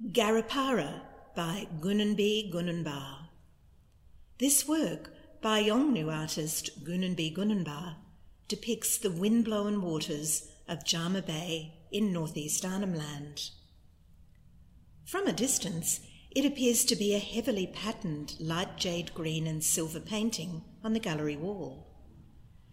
[0.00, 1.02] Garrapara
[1.36, 3.28] by Gunybi Ganambarr.
[4.38, 7.96] This work by Yolngu artist Gunybi Ganambarr
[8.48, 13.50] depicts the wind-blown waters of Jama Bay in northeast Arnhem Land.
[15.04, 16.00] From a distance,
[16.34, 21.00] it appears to be a heavily patterned light jade green and silver painting on the
[21.00, 21.86] gallery wall.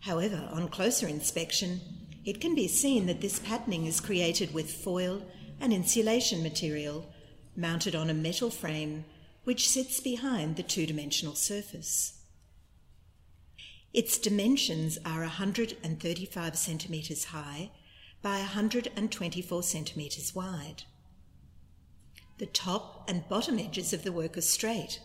[0.00, 1.80] However, on closer inspection,
[2.24, 5.22] it can be seen that this patterning is created with foil
[5.60, 7.06] and insulation material
[7.54, 9.04] mounted on a metal frame
[9.44, 12.20] which sits behind the two dimensional surface.
[13.92, 17.70] Its dimensions are 135 centimetres high
[18.22, 20.84] by 124 centimetres wide.
[22.38, 25.00] The top and bottom edges of the work are straight.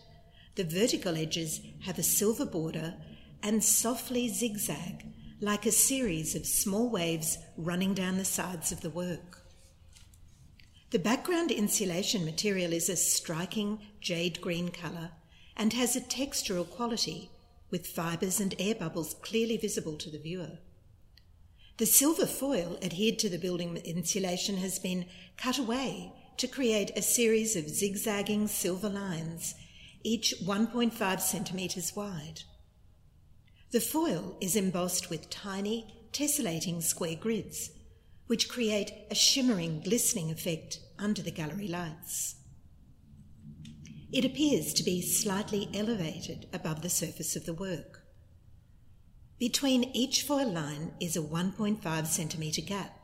[0.55, 2.95] The vertical edges have a silver border
[3.41, 5.05] and softly zigzag
[5.41, 9.44] like a series of small waves running down the sides of the work.
[10.95, 15.11] The background insulation material is a striking jade green colour
[15.57, 17.31] and has a textural quality
[17.69, 20.59] with fibres and air bubbles clearly visible to the viewer.
[21.79, 27.01] The silver foil adhered to the building insulation has been cut away to create a
[27.01, 29.53] series of zigzagging silver lines,
[30.01, 32.43] each 1.5 centimetres wide.
[33.71, 37.71] The foil is embossed with tiny, tessellating square grids
[38.27, 42.35] which create a shimmering, glistening effect under the gallery lights.
[44.11, 48.03] It appears to be slightly elevated above the surface of the work.
[49.37, 52.97] Between each foil line is a 1.5 centimetre gap.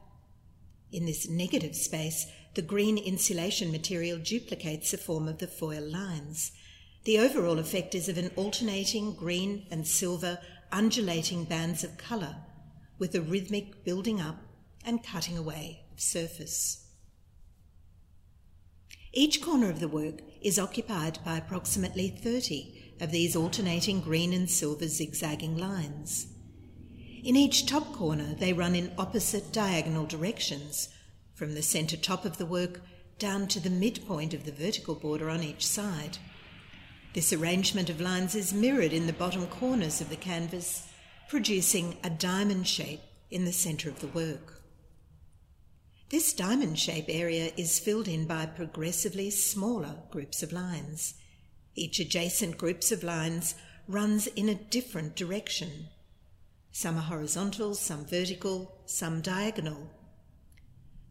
[0.91, 6.51] In this negative space, the green insulation material duplicates the form of the foil lines.
[7.03, 10.39] The overall effect is of an alternating green and silver
[10.71, 12.35] undulating bands of colour
[12.97, 14.37] with a rhythmic building up
[14.85, 16.90] and cutting away of surface.
[19.13, 24.49] Each corner of the work is occupied by approximately 30 of these alternating green and
[24.49, 26.27] silver zigzagging lines.
[27.21, 30.87] In each top corner, they run in opposite diagonal directions,
[31.35, 32.81] from the centre top of the work
[33.19, 36.17] down to the midpoint of the vertical border on each side.
[37.13, 40.87] This arrangement of lines is mirrored in the bottom corners of the canvas,
[41.27, 44.60] producing a diamond shape in the centre of the work.
[46.11, 51.13] This diamond shape area is filled in by progressively smaller groups of lines.
[51.73, 53.55] Each adjacent groups of lines
[53.87, 55.87] runs in a different direction.
[56.73, 59.89] Some are horizontal, some vertical, some diagonal.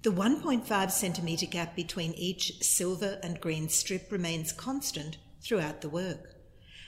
[0.02, 6.34] The 1.5 centimetre gap between each silver and green strip remains constant throughout the work.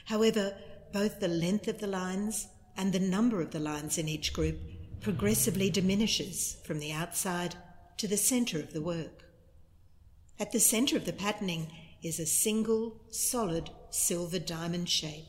[0.04, 0.54] However,
[0.92, 2.46] both the length of the lines
[2.76, 4.60] and the number of the lines in each group
[5.00, 7.56] progressively diminishes from the outside
[7.98, 9.24] to the centre of the work.
[10.38, 11.68] At the centre of the patterning
[12.02, 15.26] is a single, solid silver diamond shape.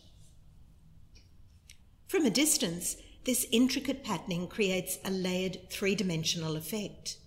[2.08, 7.18] From a distance, this intricate patterning creates a layered three dimensional effect.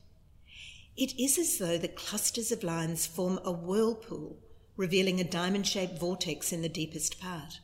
[0.96, 4.38] It is as though the clusters of lines form a whirlpool,
[4.76, 7.60] revealing a diamond shaped vortex in the deepest part.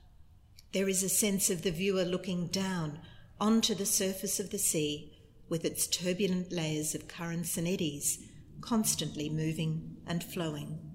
[0.72, 3.00] There is a sense of the viewer looking down
[3.40, 5.12] onto the surface of the sea
[5.48, 8.18] with its turbulent layers of currents and eddies,
[8.60, 10.91] constantly moving and flowing.